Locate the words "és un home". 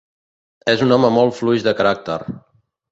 0.73-1.13